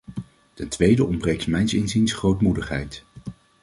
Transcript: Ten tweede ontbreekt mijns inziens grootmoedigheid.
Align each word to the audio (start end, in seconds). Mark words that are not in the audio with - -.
Ten 0.53 0.67
tweede 0.69 1.05
ontbreekt 1.05 1.47
mijns 1.47 1.73
inziens 1.73 2.13
grootmoedigheid. 2.13 3.05